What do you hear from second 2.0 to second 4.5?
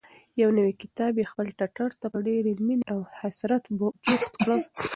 ته په ډېرې مینې او حسرت جوخت کړ.